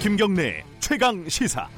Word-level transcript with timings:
김경래 0.00 0.64
최강 0.78 1.28
시사. 1.28 1.68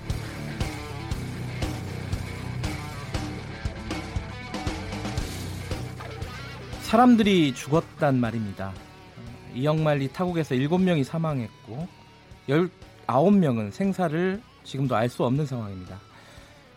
사람들이 6.82 7.52
죽었단 7.52 8.20
말입니다. 8.20 8.72
이영만리 9.56 10.12
타국에서 10.12 10.54
7명이 10.54 11.02
사망했고 11.02 11.88
19명은 12.48 13.72
생사를 13.72 14.40
지금도 14.62 14.94
알 14.94 15.08
수 15.08 15.24
없는 15.24 15.44
상황입니다. 15.44 15.98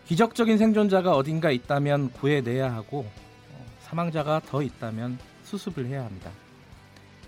기적적인 0.06 0.58
생존자가 0.58 1.12
어딘가 1.12 1.52
있다면 1.52 2.10
구해내야 2.10 2.74
하고 2.74 3.06
사망자가 3.82 4.40
더 4.48 4.62
있다면 4.62 5.16
수습을 5.44 5.86
해야 5.86 6.04
합니다. 6.06 6.28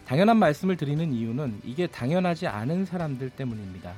당연한 0.09 0.39
말씀을 0.39 0.79
드리는 0.79 1.13
이유는 1.13 1.61
이게 1.65 1.87
당연하지 1.87 2.47
않은 2.47 2.87
사람들 2.87 3.29
때문입니다. 3.29 3.93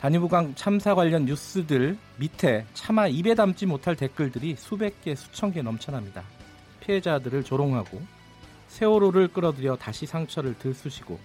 단위부강 0.00 0.54
참사 0.54 0.94
관련 0.94 1.26
뉴스들 1.26 1.98
밑에 2.16 2.64
차마 2.72 3.06
입에 3.06 3.34
담지 3.34 3.66
못할 3.66 3.96
댓글들이 3.96 4.56
수백 4.56 5.02
개, 5.02 5.14
수천 5.14 5.52
개 5.52 5.60
넘쳐납니다. 5.60 6.24
피해자들을 6.80 7.44
조롱하고 7.44 8.00
세월호를 8.68 9.28
끌어들여 9.28 9.76
다시 9.76 10.06
상처를 10.06 10.56
들쑤시고 10.58 11.20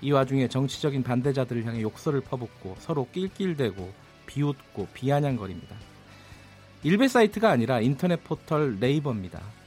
이 0.00 0.10
와중에 0.10 0.48
정치적인 0.48 1.02
반대자들을 1.02 1.66
향해 1.66 1.82
욕설을 1.82 2.22
퍼붓고 2.22 2.76
서로 2.78 3.06
낄낄대고 3.12 3.92
비웃고 4.24 4.88
비아냥거립니다. 4.94 5.76
일베 6.82 7.08
사이트가 7.08 7.50
아니라 7.50 7.82
인터넷 7.82 8.24
포털 8.24 8.80
네이버입니다. 8.80 9.59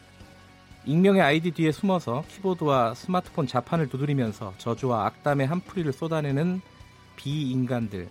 익명의 0.86 1.22
아이디 1.22 1.52
뒤에 1.52 1.72
숨어서 1.72 2.26
키보드와 2.28 2.94
스마트폰 2.94 3.48
자판을 3.48 3.88
두드리면서 3.88 4.54
저주와 4.58 5.06
악담의 5.06 5.48
한풀이를 5.48 5.94
쏟아내는 5.94 6.62
비인간들. 7.16 8.10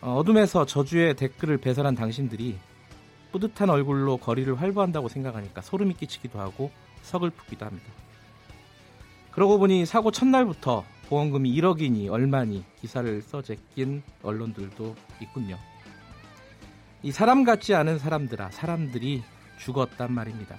어, 0.00 0.16
어둠에서 0.16 0.66
저주의 0.66 1.14
댓글을 1.14 1.58
배설한 1.58 1.94
당신들이 1.94 2.58
뿌듯한 3.30 3.70
얼굴로 3.70 4.16
거리를 4.16 4.60
활보한다고 4.60 5.08
생각하니까 5.08 5.60
소름이 5.60 5.94
끼치기도 5.94 6.40
하고 6.40 6.70
서글프기도 7.02 7.64
합니다. 7.64 7.86
그러고 9.30 9.58
보니 9.58 9.86
사고 9.86 10.10
첫날부터 10.10 10.84
보험금이 11.08 11.54
1억이니 11.60 12.10
얼마니 12.10 12.64
기사를 12.80 13.22
써 13.22 13.42
제낀 13.42 14.02
언론들도 14.22 14.96
있군요. 15.22 15.56
이 17.02 17.12
사람 17.12 17.44
같지 17.44 17.74
않은 17.74 17.98
사람들아 17.98 18.50
사람들이 18.50 19.22
죽었단 19.58 20.12
말입니다. 20.12 20.56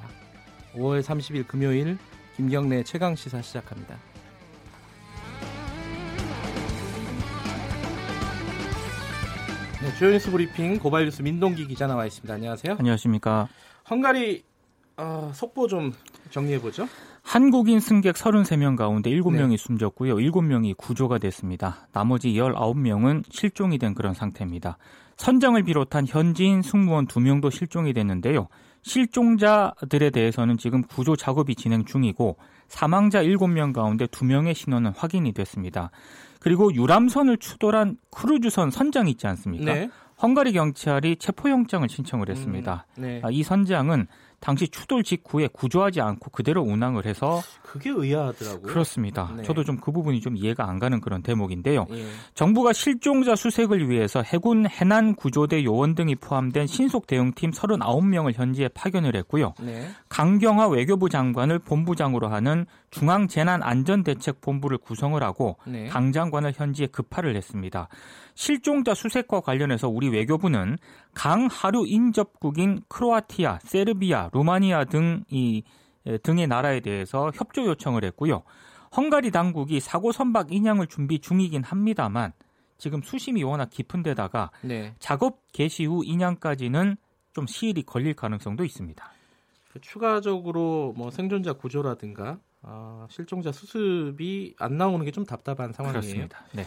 5월 0.78 1.02
30일 1.02 1.48
금요일 1.48 1.98
김경래 2.36 2.84
최강 2.84 3.16
시사 3.16 3.42
시작합니다. 3.42 3.98
네, 9.82 9.94
주요 9.98 10.12
뉴스 10.12 10.32
브리핑 10.32 10.80
고발 10.80 11.06
뉴스 11.06 11.22
민동기 11.22 11.68
기자 11.68 11.88
나와 11.88 12.06
있습니다. 12.06 12.34
안녕하세요. 12.34 12.78
안녕하십니까. 12.80 13.48
헝가리 13.90 14.44
어, 14.98 15.32
속보 15.34 15.68
좀 15.68 15.94
정리해 16.30 16.60
보죠. 16.60 16.88
한국인 17.28 17.82
승객 17.82 18.16
33명 18.16 18.78
가운데 18.78 19.10
7명이 19.10 19.50
네. 19.50 19.58
숨졌고요. 19.58 20.16
7명이 20.16 20.78
구조가 20.78 21.18
됐습니다. 21.18 21.90
나머지 21.92 22.30
19명은 22.30 23.26
실종이 23.30 23.78
된 23.78 23.94
그런 23.94 24.14
상태입니다. 24.14 24.78
선장을 25.18 25.62
비롯한 25.64 26.08
현지인 26.08 26.62
승무원 26.62 27.06
2명도 27.06 27.52
실종이 27.52 27.92
됐는데요. 27.92 28.48
실종자들에 28.84 30.12
대해서는 30.12 30.58
지금 30.58 30.84
구조 30.84 31.18
작업이 31.18 31.56
진행 31.56 31.84
중이고 31.84 32.38
사망자 32.70 33.22
7명 33.22 33.74
가운데 33.74 34.06
2명의 34.06 34.54
신원은 34.54 34.94
확인이 34.96 35.34
됐습니다. 35.34 35.92
그리고 36.40 36.74
유람선을 36.74 37.40
추돌한 37.40 37.98
크루즈선 38.10 38.72
선장 38.72 39.10
있지 39.10 39.28
않습니까? 39.28 39.74
네. 39.74 39.90
헝가리 40.22 40.54
경찰이 40.54 41.18
체포영장을 41.18 41.88
신청을 41.90 42.30
했습니다. 42.30 42.88
음, 42.98 43.02
네. 43.02 43.22
아, 43.22 43.30
이 43.30 43.44
선장은 43.44 44.08
당시 44.40 44.68
추돌 44.68 45.04
직후에 45.04 45.48
구조하지 45.52 46.02
않고 46.02 46.30
그대로 46.30 46.62
운항을 46.62 47.06
해서 47.06 47.42
그게 47.64 47.90
의아하더라고요. 47.90 48.62
그렇습니다. 48.62 49.34
네. 49.36 49.44
저도 49.44 49.64
좀 49.64 49.78
그 49.88 49.92
부분이 49.92 50.20
좀 50.20 50.36
이해가 50.36 50.68
안 50.68 50.80
가는 50.80 51.00
그런 51.00 51.22
대목인데요. 51.22 51.86
예. 51.92 52.06
정부가 52.34 52.74
실종자 52.74 53.36
수색을 53.36 53.90
위해서 53.90 54.22
해군 54.22 54.68
해난 54.68 55.16
구조대 55.16 55.64
요원 55.64 55.96
등이 55.96 56.16
포함된 56.16 56.68
신속 56.68 57.08
대응팀 57.08 57.52
39명을 57.52 58.34
현지에 58.34 58.68
파견을 58.70 59.16
했고요. 59.16 59.54
네. 59.62 59.88
강경화 60.10 60.68
외교부 60.68 61.10
장관을 61.10 61.60
본부장으로 61.60 62.28
하는 62.28 62.66
중앙 62.92 63.28
재난 63.28 63.64
안전 63.64 64.04
대책 64.04 64.42
본부를 64.42 64.78
구성을 64.78 65.22
하고 65.24 65.58
네. 65.66 65.88
강 65.88 66.12
장관을 66.12 66.54
현지에 66.56 66.88
급파를 66.88 67.36
했습니다. 67.36 67.88
실종자 68.38 68.94
수색과 68.94 69.42
관련해서 69.42 69.90
우리 69.90 70.10
외교부는 70.10 70.78
강하류 71.16 71.86
인접국인 71.88 72.82
크로아티아, 72.88 73.60
세르비아, 73.64 74.30
루마니아 74.32 74.86
등 74.86 75.24
이 75.30 75.64
등의 76.24 76.48
나라에 76.48 76.80
대해서 76.80 77.32
협조 77.34 77.66
요청을 77.66 78.06
했고요. 78.06 78.44
헝가리 78.96 79.32
당국이 79.32 79.80
사고 79.80 80.12
선박 80.12 80.54
인양을 80.54 80.88
준비 80.88 81.20
중이긴 81.20 81.64
합니다만 81.64 82.32
지금 82.78 83.02
수심이 83.02 83.44
워낙 83.44 83.70
깊은 83.72 84.04
데다가 84.04 84.52
네. 84.62 84.94
작업 85.00 85.52
개시 85.52 85.86
후 85.86 86.06
인양까지는 86.06 86.96
좀 87.34 87.48
시일이 87.48 87.84
걸릴 87.84 88.14
가능성도 88.14 88.64
있습니다. 88.64 89.12
그 89.74 89.82
추가적으로 89.82 90.94
뭐 90.96 91.10
생존자 91.12 91.54
구조라든가 91.54 92.40
어, 92.62 93.06
실종자 93.10 93.52
수습이 93.52 94.56
안 94.60 94.78
나오는 94.78 95.04
게 95.04 95.12
좀 95.12 95.26
답답한 95.26 95.74
상황이에요. 95.74 96.02
그렇습니다. 96.02 96.46
네. 96.54 96.64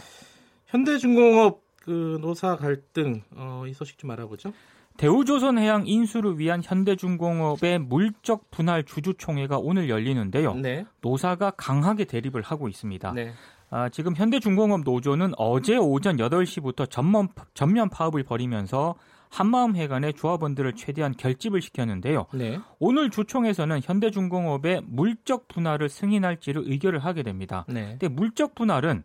현대중공업 0.71 1.61
그 1.83 2.17
노사 2.21 2.55
갈등 2.55 3.21
어, 3.35 3.63
이 3.67 3.73
소식 3.73 3.97
좀 3.97 4.11
알아보죠. 4.11 4.53
대우조선해양 4.97 5.87
인수를 5.87 6.37
위한 6.37 6.61
현대중공업의 6.63 7.79
물적 7.79 8.51
분할 8.51 8.83
주주총회가 8.83 9.57
오늘 9.57 9.89
열리는데요. 9.89 10.55
네. 10.55 10.85
노사가 11.01 11.51
강하게 11.51 12.05
대립을 12.05 12.41
하고 12.41 12.67
있습니다. 12.67 13.11
네. 13.13 13.33
아, 13.69 13.89
지금 13.89 14.15
현대중공업 14.15 14.81
노조는 14.83 15.31
어제 15.37 15.77
오전 15.77 16.17
8시부터 16.17 16.89
전면, 16.89 17.29
전면 17.53 17.89
파업을 17.89 18.23
벌이면서 18.23 18.95
한마음 19.29 19.77
해관의 19.77 20.13
조합원들을 20.13 20.73
최대한 20.73 21.13
결집을 21.15 21.61
시켰는데요. 21.61 22.27
네. 22.33 22.59
오늘 22.79 23.09
주총에서는 23.09 23.79
현대중공업의 23.81 24.81
물적 24.85 25.47
분할을 25.47 25.87
승인할지를 25.87 26.63
의결을 26.65 26.99
하게 26.99 27.23
됩니다. 27.23 27.65
네. 27.69 27.97
근데 27.97 28.09
물적 28.09 28.55
분할은 28.55 29.03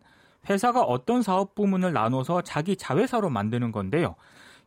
회사가 0.49 0.81
어떤 0.81 1.21
사업 1.21 1.55
부문을 1.55 1.93
나눠서 1.93 2.41
자기 2.41 2.75
자회사로 2.75 3.29
만드는 3.29 3.71
건데요. 3.71 4.15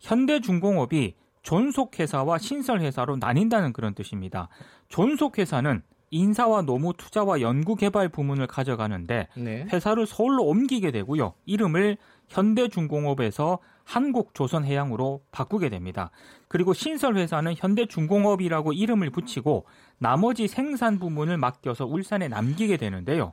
현대중공업이 0.01 1.15
존속회사와 1.43 2.39
신설회사로 2.39 3.17
나뉜다는 3.17 3.73
그런 3.73 3.95
뜻입니다. 3.95 4.49
존속회사는 4.89 5.83
인사와 6.11 6.63
노무 6.63 6.93
투자와 6.95 7.41
연구개발 7.41 8.09
부문을 8.09 8.47
가져가는데 8.49 9.29
네. 9.37 9.67
회사를 9.73 10.07
서울로 10.07 10.45
옮기게 10.45 10.91
되고요. 10.91 11.35
이름을 11.47 11.97
현대중공업에서 12.29 13.59
한국조선해양으로 13.85 15.23
바꾸게 15.31 15.69
됩니다. 15.69 16.11
그리고 16.49 16.73
신설회사는 16.73 17.55
현대중공업이라고 17.57 18.73
이름을 18.73 19.11
붙이고 19.11 19.67
나머지 19.99 20.49
생산 20.49 20.99
부문을 20.99 21.39
맡겨서 21.39 21.87
울산에 21.87 22.29
남기게 22.29 22.77
되는데요. 22.77 23.33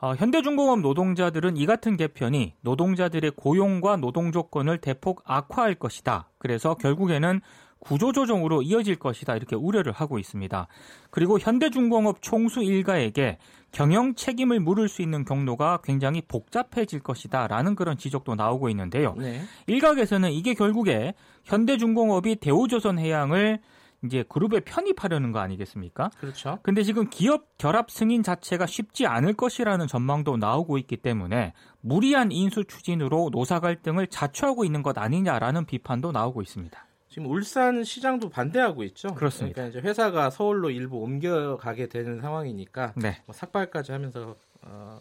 어, 0.00 0.14
현대중공업 0.14 0.80
노동자들은 0.80 1.58
이 1.58 1.66
같은 1.66 1.96
개편이 1.96 2.54
노동자들의 2.62 3.32
고용과 3.36 3.96
노동 3.96 4.32
조건을 4.32 4.78
대폭 4.78 5.22
악화할 5.24 5.74
것이다. 5.74 6.30
그래서 6.38 6.74
결국에는 6.74 7.40
구조조정으로 7.80 8.62
이어질 8.62 8.96
것이다. 8.96 9.36
이렇게 9.36 9.56
우려를 9.56 9.92
하고 9.92 10.18
있습니다. 10.18 10.68
그리고 11.10 11.38
현대중공업 11.38 12.22
총수 12.22 12.62
일가에게 12.62 13.38
경영 13.72 14.14
책임을 14.14 14.60
물을 14.60 14.88
수 14.88 15.02
있는 15.02 15.24
경로가 15.24 15.80
굉장히 15.84 16.22
복잡해질 16.22 17.00
것이다. 17.00 17.46
라는 17.46 17.74
그런 17.74 17.96
지적도 17.96 18.34
나오고 18.34 18.68
있는데요. 18.70 19.14
네. 19.18 19.42
일각에서는 19.66 20.30
이게 20.32 20.54
결국에 20.54 21.14
현대중공업이 21.44 22.36
대우조선 22.36 22.98
해양을 22.98 23.60
이제 24.04 24.24
그룹에 24.28 24.60
편입하려는 24.60 25.32
거 25.32 25.40
아니겠습니까? 25.40 26.10
그렇죠. 26.18 26.58
근데 26.62 26.82
지금 26.82 27.10
기업 27.10 27.58
결합 27.58 27.90
승인 27.90 28.22
자체가 28.22 28.66
쉽지 28.66 29.06
않을 29.06 29.34
것이라는 29.34 29.86
전망도 29.86 30.36
나오고 30.38 30.78
있기 30.78 30.96
때문에 30.98 31.52
무리한 31.80 32.32
인수 32.32 32.64
추진으로 32.64 33.30
노사 33.30 33.60
갈등을 33.60 34.06
자초하고 34.06 34.64
있는 34.64 34.82
것 34.82 34.96
아니냐라는 34.96 35.66
비판도 35.66 36.12
나오고 36.12 36.42
있습니다. 36.42 36.86
지금 37.08 37.28
울산 37.28 37.82
시장도 37.82 38.30
반대하고 38.30 38.84
있죠. 38.84 39.14
그렇습니다. 39.14 39.56
그러니까 39.56 39.78
이제 39.78 39.86
회사가 39.86 40.30
서울로 40.30 40.70
일부 40.70 40.98
옮겨가게 40.98 41.88
되는 41.88 42.20
상황이니까 42.20 42.94
네. 42.96 43.20
뭐 43.26 43.34
삭발까지 43.34 43.92
하면서 43.92 44.36
어, 44.62 45.00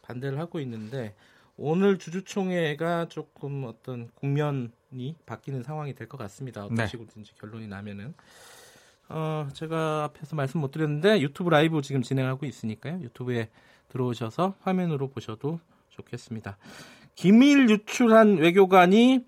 반대를 0.00 0.38
하고 0.38 0.60
있는데 0.60 1.14
오늘 1.56 1.98
주주총회가 1.98 3.08
조금 3.08 3.64
어떤 3.64 4.08
국면이 4.14 5.14
바뀌는 5.26 5.62
상황이 5.62 5.94
될 5.94 6.08
것 6.08 6.16
같습니다. 6.18 6.64
어떤 6.64 6.76
네. 6.76 6.86
식으로든지 6.86 7.34
결론이 7.36 7.66
나면은. 7.68 8.14
어, 9.08 9.48
제가 9.52 10.04
앞에서 10.04 10.36
말씀 10.36 10.60
못 10.60 10.70
드렸는데 10.70 11.20
유튜브 11.20 11.50
라이브 11.50 11.82
지금 11.82 12.02
진행하고 12.02 12.46
있으니까요. 12.46 13.00
유튜브에 13.02 13.50
들어오셔서 13.88 14.54
화면으로 14.60 15.08
보셔도 15.08 15.60
좋겠습니다. 15.90 16.56
기밀 17.14 17.68
유출한 17.68 18.38
외교관이 18.38 19.26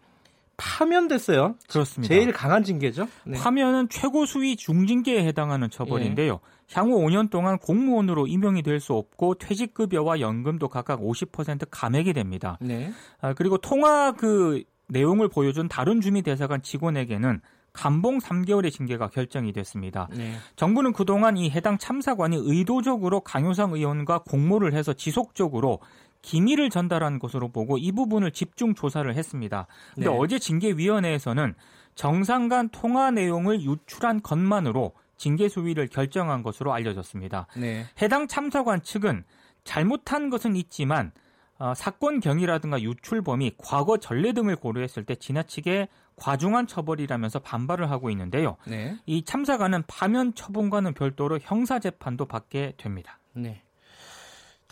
파면됐어요. 0.56 1.56
그렇습니다. 1.68 2.14
제일 2.14 2.32
강한 2.32 2.62
징계죠. 2.64 3.08
네. 3.24 3.38
파면은 3.38 3.88
최고 3.88 4.26
수위 4.26 4.56
중징계에 4.56 5.24
해당하는 5.26 5.70
처벌인데요. 5.70 6.32
예. 6.32 6.54
향후 6.72 6.98
5년 6.98 7.30
동안 7.30 7.58
공무원으로 7.58 8.26
임용이 8.26 8.62
될 8.62 8.80
수 8.80 8.94
없고 8.94 9.34
퇴직급여와 9.36 10.20
연금도 10.20 10.68
각각 10.68 11.00
50% 11.00 11.68
감액이 11.70 12.12
됩니다. 12.12 12.58
네. 12.60 12.92
아, 13.20 13.32
그리고 13.34 13.56
통화 13.58 14.12
그 14.12 14.62
내용을 14.88 15.28
보여준 15.28 15.68
다른 15.68 16.00
주미 16.00 16.22
대사관 16.22 16.60
직원에게는 16.62 17.40
감봉 17.72 18.18
3개월의 18.18 18.70
징계가 18.70 19.08
결정이 19.08 19.52
됐습니다. 19.52 20.08
네. 20.16 20.34
정부는 20.56 20.92
그동안 20.92 21.36
이 21.36 21.50
해당 21.50 21.76
참사관이 21.76 22.36
의도적으로 22.40 23.20
강효상 23.20 23.72
의원과 23.72 24.20
공모를 24.20 24.74
해서 24.74 24.92
지속적으로 24.92 25.80
기밀을 26.24 26.70
전달한 26.70 27.18
것으로 27.18 27.48
보고 27.48 27.76
이 27.76 27.92
부분을 27.92 28.30
집중 28.32 28.74
조사를 28.74 29.14
했습니다. 29.14 29.66
근데 29.94 30.08
네. 30.08 30.16
어제 30.18 30.38
징계위원회에서는 30.38 31.54
정상 31.94 32.48
간 32.48 32.70
통화 32.70 33.10
내용을 33.10 33.60
유출한 33.60 34.22
것만으로 34.22 34.94
징계 35.16 35.48
수위를 35.48 35.86
결정한 35.86 36.42
것으로 36.42 36.72
알려졌습니다. 36.72 37.46
네. 37.56 37.84
해당 38.00 38.26
참사관 38.26 38.82
측은 38.82 39.24
잘못한 39.64 40.30
것은 40.30 40.56
있지만 40.56 41.12
어, 41.58 41.72
사건 41.74 42.20
경위라든가 42.20 42.80
유출 42.80 43.22
범위, 43.22 43.52
과거 43.58 43.98
전례 43.98 44.32
등을 44.32 44.56
고려했을 44.56 45.04
때 45.04 45.14
지나치게 45.14 45.88
과중한 46.16 46.66
처벌이라면서 46.66 47.40
반발을 47.40 47.90
하고 47.90 48.10
있는데요. 48.10 48.56
네. 48.66 48.96
이 49.06 49.24
참사관은 49.24 49.84
파면 49.86 50.34
처분과는 50.34 50.94
별도로 50.94 51.38
형사 51.40 51.78
재판도 51.78 52.26
받게 52.26 52.74
됩니다. 52.76 53.20
네. 53.34 53.63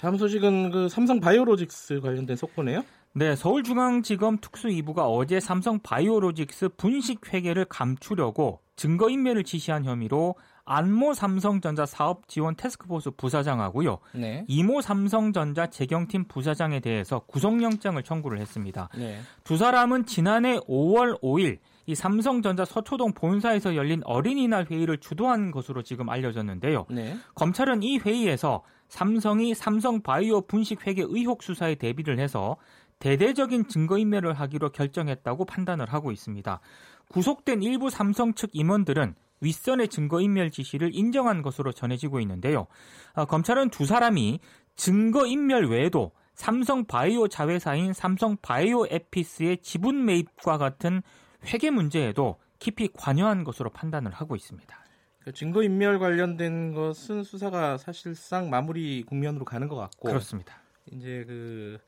다음 0.03 0.19
소식은 0.19 0.73
그 0.73 0.89
삼성 0.89 1.21
바이오로직스 1.21 2.01
관련된 2.01 2.35
속보네요. 2.35 2.83
네, 3.13 3.37
서울중앙지검 3.37 4.39
특수 4.41 4.67
2부가 4.67 5.05
어제 5.07 5.39
삼성 5.39 5.79
바이오로직스 5.79 6.71
분식 6.71 7.33
회계를 7.33 7.67
감추려고 7.67 8.59
증거인멸을 8.75 9.45
지시한 9.45 9.85
혐의로 9.85 10.35
안모 10.65 11.15
삼성전자 11.15 11.87
사업 11.87 12.27
지원 12.27 12.57
태스크포스 12.57 13.13
부사장하고요. 13.13 13.99
네. 14.15 14.45
이모 14.49 14.81
삼성전자 14.81 15.69
재경팀 15.69 16.25
부사장에 16.25 16.81
대해서 16.81 17.21
구속영장을 17.21 18.03
청구를 18.03 18.41
했습니다. 18.41 18.89
네. 18.97 19.21
두 19.45 19.57
사람은 19.57 20.07
지난해 20.07 20.59
5월 20.59 21.21
5일 21.21 21.59
이 21.87 21.95
삼성전자 21.95 22.65
서초동 22.65 23.13
본사에서 23.13 23.77
열린 23.77 24.03
어린이날 24.05 24.67
회의를 24.69 24.99
주도한 24.99 25.53
것으로 25.53 25.83
지금 25.83 26.09
알려졌는데요. 26.09 26.87
네. 26.91 27.17
검찰은 27.37 27.85
이 27.85 27.99
회의에서 27.99 28.63
삼성이 28.93 29.55
삼성 29.55 30.03
바이오 30.03 30.43
분식 30.43 30.87
회계 30.87 31.03
의혹 31.03 31.43
수사에 31.43 31.77
대비를 31.77 32.19
해서 32.19 32.59
대대적인 32.99 33.69
증거인멸을 33.69 34.35
하기로 34.35 34.69
결정했다고 34.69 35.47
판단을 35.47 35.91
하고 35.91 36.13
있습니다. 36.13 36.61
구속된 37.09 37.63
일부 37.63 37.89
삼성 37.89 38.35
측 38.35 38.51
임원들은 38.53 39.15
윗선의 39.41 39.89
증거인멸 39.89 40.51
지시를 40.51 40.91
인정한 40.93 41.41
것으로 41.41 41.73
전해지고 41.73 42.21
있는데요. 42.21 42.67
어, 43.15 43.25
검찰은 43.25 43.71
두 43.71 43.87
사람이 43.87 44.41
증거인멸 44.77 45.71
외에도 45.71 46.13
삼성 46.35 46.85
바이오 46.85 47.29
자회사인 47.29 47.95
삼성 47.95 48.37
바이오 48.43 48.89
에피스의 48.91 49.63
지분 49.63 50.05
매입과 50.05 50.59
같은 50.59 51.01
회계 51.47 51.71
문제에도 51.71 52.37
깊이 52.59 52.89
관여한 52.93 53.43
것으로 53.43 53.71
판단을 53.71 54.13
하고 54.13 54.37
있습니다. 54.37 54.82
그 55.25 55.33
증거인멸 55.33 55.99
관련된 55.99 56.75
것은 56.75 57.23
수사가 57.23 57.79
사실상 57.79 58.51
마무리 58.51 59.03
국면으로 59.05 59.45
가는 59.45 59.69
것 59.69 59.77
같고 59.77 60.09
그렇습니다. 60.09 60.61
이제 60.91 61.25
그 61.27 61.79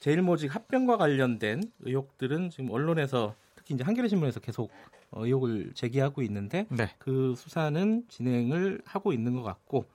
제일모직 0.00 0.54
합병과 0.54 0.96
관련된 0.96 1.62
의혹들은 1.80 2.50
지금 2.50 2.70
언론에서 2.70 3.34
특히 3.56 3.74
이제 3.74 3.84
한겨레 3.84 4.08
신문에서 4.08 4.40
계속 4.40 4.70
의혹을 5.12 5.72
제기하고 5.74 6.22
있는데 6.22 6.66
네. 6.70 6.90
그 6.98 7.34
수사는 7.36 8.04
진행을 8.08 8.82
하고 8.84 9.12
있는 9.12 9.34
것 9.34 9.42
같고 9.42 9.86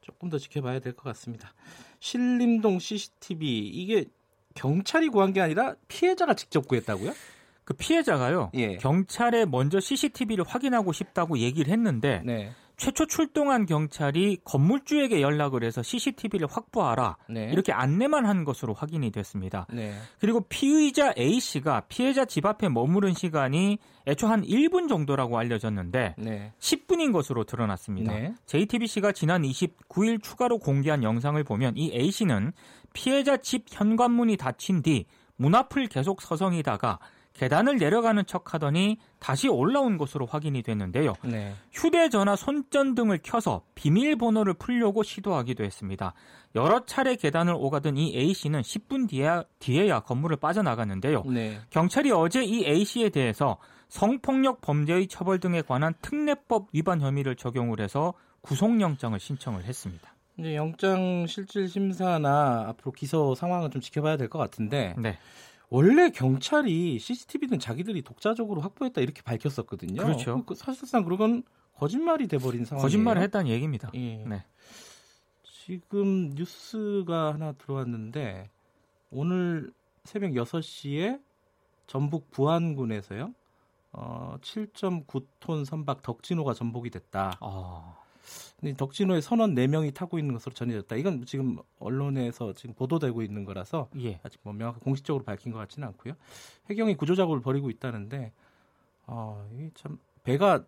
조금 0.00 0.28
더 0.30 0.38
지켜봐야 0.38 0.78
될 0.80 0.92
것 0.94 1.02
같습니다. 1.04 1.52
신림동 2.00 2.78
CCTV 2.78 3.68
이게 3.68 4.06
경찰이 4.54 5.08
구한 5.08 5.32
게 5.32 5.40
아니라 5.40 5.74
피해자가 5.88 6.34
직접 6.34 6.66
구했다고요? 6.66 7.12
그 7.68 7.74
피해자가요. 7.74 8.50
예. 8.54 8.78
경찰에 8.78 9.44
먼저 9.44 9.78
CCTV를 9.78 10.42
확인하고 10.48 10.94
싶다고 10.94 11.36
얘기를 11.36 11.70
했는데 11.70 12.22
네. 12.24 12.50
최초 12.78 13.04
출동한 13.04 13.66
경찰이 13.66 14.38
건물주에게 14.42 15.20
연락을 15.20 15.64
해서 15.64 15.82
CCTV를 15.82 16.46
확보하라 16.50 17.18
네. 17.28 17.50
이렇게 17.52 17.72
안내만 17.72 18.24
한 18.24 18.44
것으로 18.44 18.72
확인이 18.72 19.10
됐습니다. 19.10 19.66
네. 19.70 19.92
그리고 20.18 20.40
피의자 20.48 21.12
A 21.18 21.38
씨가 21.40 21.82
피해자 21.88 22.24
집 22.24 22.46
앞에 22.46 22.70
머무른 22.70 23.12
시간이 23.12 23.76
애초 24.06 24.28
한 24.28 24.44
1분 24.44 24.88
정도라고 24.88 25.36
알려졌는데 25.36 26.14
네. 26.16 26.52
10분인 26.60 27.12
것으로 27.12 27.44
드러났습니다. 27.44 28.14
JTBC가 28.46 29.12
지난 29.12 29.42
29일 29.42 30.22
추가로 30.22 30.56
공개한 30.56 31.02
영상을 31.02 31.44
보면 31.44 31.76
이 31.76 31.92
A 31.92 32.10
씨는 32.12 32.52
피해자 32.94 33.36
집 33.36 33.66
현관문이 33.68 34.38
닫힌 34.38 34.80
뒤 34.80 35.04
문 35.38 35.54
앞을 35.54 35.86
계속 35.86 36.20
서성이다가 36.20 36.98
계단을 37.38 37.78
내려가는 37.78 38.26
척 38.26 38.52
하더니 38.52 38.98
다시 39.20 39.48
올라온 39.48 39.96
것으로 39.96 40.26
확인이 40.26 40.62
됐는데요. 40.62 41.14
네. 41.22 41.54
휴대전화 41.72 42.34
손전등을 42.34 43.20
켜서 43.22 43.62
비밀번호를 43.76 44.54
풀려고 44.54 45.04
시도하기도 45.04 45.62
했습니다. 45.62 46.14
여러 46.56 46.84
차례 46.84 47.14
계단을 47.14 47.54
오가던 47.56 47.96
이 47.96 48.16
A씨는 48.16 48.62
10분 48.62 49.08
뒤에야, 49.08 49.44
뒤에야 49.60 50.00
건물을 50.00 50.38
빠져나갔는데요. 50.38 51.22
네. 51.26 51.60
경찰이 51.70 52.10
어제 52.10 52.42
이 52.42 52.64
A씨에 52.66 53.10
대해서 53.10 53.58
성폭력 53.88 54.60
범죄의 54.60 55.06
처벌 55.06 55.38
등에 55.38 55.62
관한 55.62 55.94
특례법 56.02 56.68
위반 56.72 57.00
혐의를 57.00 57.36
적용을 57.36 57.80
해서 57.80 58.14
구속영장을 58.40 59.18
신청을 59.18 59.64
했습니다. 59.64 60.12
이제 60.38 60.56
영장 60.56 61.26
실질 61.26 61.68
심사나 61.68 62.66
앞으로 62.68 62.92
기소 62.92 63.34
상황은 63.34 63.70
좀 63.70 63.80
지켜봐야 63.80 64.16
될 64.16 64.28
것 64.28 64.38
같은데 64.38 64.94
네. 64.98 65.18
원래 65.70 66.10
경찰이 66.10 66.98
CCTV는 66.98 67.58
자기들이 67.58 68.02
독자적으로 68.02 68.60
확보했다 68.60 69.00
이렇게 69.00 69.22
밝혔었거든요. 69.22 70.02
그렇죠. 70.02 70.44
그 70.44 70.54
사실상 70.54 71.04
그건 71.04 71.42
거짓말이 71.74 72.26
돼버린 72.26 72.64
상황이에요. 72.64 72.82
거짓말을 72.84 73.22
했다는 73.22 73.50
얘기입니다. 73.50 73.90
예. 73.94 74.24
네. 74.24 74.44
지금 75.42 76.30
뉴스가 76.30 77.34
하나 77.34 77.52
들어왔는데 77.52 78.50
오늘 79.10 79.72
새벽 80.04 80.30
6시에 80.32 81.20
전북 81.86 82.30
부안군에서요. 82.30 83.34
어, 83.92 84.36
7.9톤 84.40 85.64
선박 85.64 86.02
덕진호가 86.02 86.54
전복이 86.54 86.90
됐다. 86.90 87.38
아. 88.64 88.72
덕진호의 88.76 89.22
선원 89.22 89.54
4명이 89.54 89.94
타고 89.94 90.18
있는 90.18 90.34
것으로 90.34 90.54
전해졌다. 90.54 90.96
이건 90.96 91.24
지금 91.26 91.58
언론에서 91.78 92.54
지금 92.54 92.74
보도되고 92.74 93.22
있는 93.22 93.44
거라서 93.44 93.88
예. 94.00 94.20
아직 94.22 94.40
뭐 94.42 94.52
명확히 94.52 94.80
공식적으로 94.80 95.24
밝힌 95.24 95.52
것 95.52 95.58
같지는 95.58 95.86
않고요. 95.88 96.14
해경이 96.70 96.96
구조 96.96 97.14
작업을 97.14 97.40
벌이고 97.40 97.70
있다는데 97.70 98.32
어, 99.06 99.48
이게 99.54 99.70
참 99.74 99.98
배가 100.22 100.64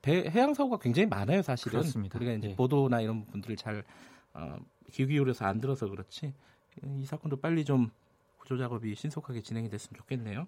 배 0.00 0.28
해양 0.28 0.54
사고가 0.54 0.78
굉장히 0.78 1.06
많아요, 1.06 1.42
사실은. 1.42 1.80
그렇습니다. 1.80 2.18
우리가 2.18 2.32
이제 2.32 2.50
예. 2.50 2.56
보도나 2.56 3.00
이런 3.00 3.24
분들을 3.26 3.56
잘 3.56 3.84
어, 4.34 4.56
귀 4.90 5.06
기울여서 5.06 5.44
안 5.44 5.60
들어서 5.60 5.88
그렇지. 5.88 6.34
이 6.84 7.04
사건도 7.04 7.36
빨리 7.36 7.64
좀 7.64 7.90
구조 8.38 8.56
작업이 8.56 8.94
신속하게 8.94 9.42
진행이 9.42 9.68
됐으면 9.68 9.98
좋겠네요. 9.98 10.46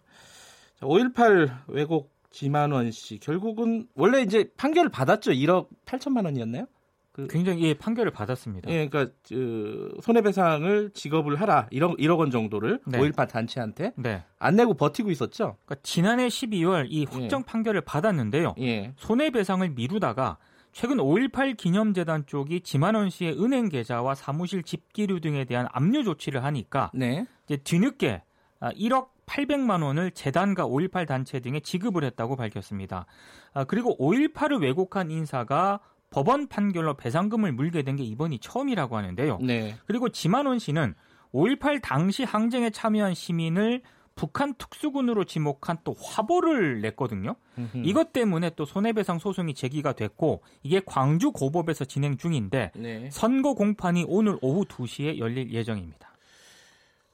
자, 0.77 0.87
5.18 0.87 1.65
왜곡 1.69 2.11
지만원 2.35 2.91
씨 2.91 3.19
결국은 3.19 3.87
원래 3.95 4.21
이제 4.21 4.51
판결을 4.57 4.91
받았죠. 4.91 5.31
1억 5.31 5.69
8천만 5.87 6.25
원이었나요? 6.25 6.67
그, 7.13 7.29
굉장히 7.29 7.63
예, 7.63 7.75
판결을 7.75 8.11
받았습니다. 8.11 8.69
예, 8.73 8.89
그러니까 8.89 9.15
그, 9.29 9.97
손해배상을 10.03 10.91
지급을 10.95 11.41
하라 11.41 11.69
1억 11.71 11.97
1억 11.97 12.19
원 12.19 12.33
정도를 12.33 12.81
네. 12.89 12.99
5.18 12.99 13.29
단체한테 13.29 13.93
네. 13.95 14.25
안 14.41 14.57
내고 14.57 14.75
버티고 14.75 15.13
있었죠. 15.13 15.59
그러니까 15.65 15.77
지난해 15.85 16.27
12월 16.27 16.87
이 16.89 17.05
확정 17.05 17.43
예. 17.43 17.45
판결을 17.47 17.83
받았는데요. 17.83 18.57
예. 18.59 18.95
손해배상을 18.97 19.71
미루다가 19.71 20.39
최근 20.73 20.97
5.18 20.97 21.57
기념재단 21.57 22.27
쪽이 22.27 22.63
지만원 22.63 23.11
씨의 23.11 23.41
은행 23.41 23.69
계좌와 23.69 24.17
사무실 24.17 24.65
집기류 24.65 25.21
등에 25.21 25.45
대한 25.45 25.69
압류 25.71 26.03
조치를 26.03 26.43
하니까 26.43 26.91
네. 26.95 27.27
이제 27.47 27.59
뒤늦게 27.59 28.23
1억 28.61 29.05
아, 29.05 29.14
800만 29.27 29.83
원을 29.83 30.11
재단과 30.11 30.67
5.18 30.67 31.07
단체 31.07 31.41
등에 31.41 31.61
지급을 31.61 32.05
했다고 32.05 32.37
밝혔습니다. 32.37 33.07
아, 33.53 33.65
그리고 33.65 33.97
5.18을 33.99 34.61
왜곡한 34.63 35.11
인사가 35.11 35.81
법원 36.11 36.47
판결로 36.47 36.95
배상금을 36.95 37.53
물게 37.53 37.83
된 37.83 37.97
게 37.97 38.05
이번이 38.05 38.39
처음이라고 38.39 38.97
하는데요. 38.97 39.39
네. 39.43 39.77
그리고 39.87 40.09
지만원 40.09 40.59
씨는 40.59 40.95
5.18 41.33 41.81
당시 41.83 42.23
항쟁에 42.25 42.71
참여한 42.71 43.15
시민을 43.15 43.83
북한 44.17 44.55
특수군으로 44.55 45.25
지목한 45.25 45.79
또 45.83 45.93
화보를 46.01 46.81
냈거든요. 46.83 47.35
음흠. 47.59 47.83
이것 47.85 48.13
때문에 48.13 48.51
또 48.55 48.65
손해배상 48.65 49.19
소송이 49.19 49.55
제기가 49.55 49.93
됐고 49.95 50.43
이게 50.63 50.81
광주 50.87 51.33
고법에서 51.33 51.85
진행 51.85 52.17
중인데 52.17 52.71
네. 52.77 53.09
선고 53.11 53.57
공판이 53.57 54.05
오늘 54.07 54.39
오후 54.41 54.65
2시에 54.65 55.19
열릴 55.19 55.53
예정입니다. 55.53 56.14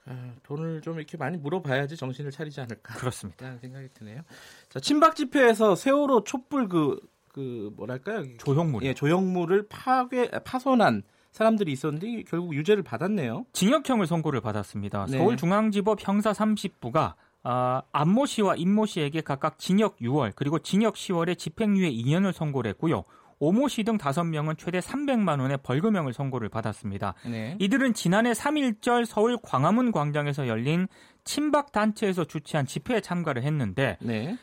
아, 0.07 0.33
돈을 0.43 0.81
좀 0.81 0.97
이렇게 0.99 1.17
많이 1.17 1.37
물어봐야지 1.37 1.97
정신을 1.97 2.31
차리지 2.31 2.61
않을까. 2.61 2.95
그렇습니다. 2.95 3.45
라는 3.45 3.59
생각이 3.59 3.89
드네요. 3.95 4.23
자, 4.69 4.81
친박 4.81 5.15
집회에서 5.17 5.75
세월호 5.75 6.25
촛불 6.25 6.69
그, 6.69 6.99
그, 7.29 7.73
뭐랄까요? 7.77 8.25
조형물. 8.39 8.83
예, 8.85 8.95
조형물을 8.95 9.69
파괴, 9.69 10.31
파손한 10.31 11.03
사람들이 11.33 11.71
있었는데 11.73 12.25
결국 12.25 12.55
유죄를 12.55 12.83
받았네요. 12.83 13.47
징역형을 13.53 14.07
선고를 14.07 14.41
받았습니다. 14.41 15.07
네. 15.07 15.19
서울중앙지법 15.19 15.99
형사 16.01 16.33
30부가 16.33 17.15
아, 17.43 17.83
안모 17.93 18.27
씨와 18.27 18.57
임모 18.57 18.87
씨에게 18.87 19.23
각각 19.23 19.59
징역 19.59 19.97
6월 19.99 20.33
그리고 20.35 20.59
징역 20.59 20.95
10월에 20.95 21.39
집행유예 21.39 21.91
2년을 21.91 22.33
선고를 22.33 22.71
했고요. 22.71 23.05
오모 23.41 23.69
씨등 23.69 23.99
5명은 23.99 24.59
최대 24.59 24.79
300만 24.79 25.41
원의 25.41 25.59
벌금형을 25.63 26.13
선고를 26.13 26.51
받았습니다. 26.51 27.15
네. 27.25 27.57
이들은 27.59 27.95
지난해 27.95 28.33
3일절 28.33 29.07
서울 29.07 29.39
광화문 29.43 29.93
광장에서 29.93 30.47
열린 30.47 30.87
친박 31.25 31.73
단체에서 31.73 32.25
주최한 32.25 32.67
집회에 32.67 33.01
참가를 33.01 33.43
했는데 33.43 33.97
네. 34.01 34.37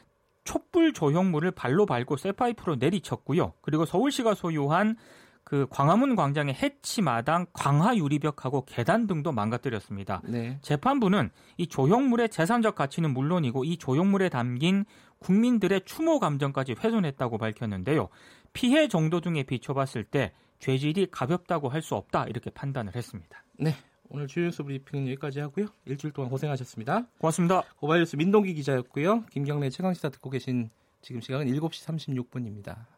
촛불 0.43 0.93
조형물을 0.93 1.51
발로 1.51 1.85
밟고 1.85 2.17
쇠파이프로 2.17 2.77
내리쳤고요. 2.77 3.53
그리고 3.61 3.85
서울시가 3.85 4.33
소유한 4.33 4.95
그 5.43 5.65
광화문 5.69 6.15
광장의 6.15 6.55
해치 6.55 7.01
마당, 7.01 7.45
광화 7.53 7.95
유리벽하고 7.95 8.65
계단 8.65 9.07
등도 9.07 9.31
망가뜨렸습니다. 9.31 10.21
네. 10.25 10.57
재판부는 10.61 11.29
이 11.55 11.67
조형물의 11.67 12.29
재산적 12.29 12.75
가치는 12.75 13.13
물론이고 13.13 13.63
이 13.63 13.77
조형물에 13.77 14.27
담긴 14.27 14.83
국민들의 15.19 15.83
추모 15.85 16.19
감정까지 16.19 16.75
훼손했다고 16.83 17.37
밝혔는데요. 17.37 18.09
피해 18.57 18.87
정도 18.87 19.21
등에 19.21 19.43
비춰봤을 19.43 20.03
때 20.03 20.31
죄질이 20.59 21.09
가볍다고 21.11 21.69
할 21.69 21.83
수 21.83 21.93
없다 21.93 22.25
이렇게 22.25 22.49
판단을 22.49 22.95
했습니다. 22.95 23.43
네. 23.59 23.75
오늘 24.09 24.25
주요 24.25 24.45
뉴스 24.45 24.63
브리핑 24.63 25.05
여기까지 25.07 25.39
하고요. 25.41 25.67
일주일 25.85 26.11
동안 26.11 26.31
고생하셨습니다. 26.31 27.05
고맙습니다. 27.19 27.61
고바이뉴스 27.75 28.15
민동기 28.15 28.55
기자였고요. 28.55 29.25
김경래 29.25 29.69
최강시사 29.69 30.09
듣고 30.09 30.31
계신 30.31 30.71
지금 31.03 31.21
시각은 31.21 31.45
7시 31.45 31.85
36분입니다. 31.85 32.96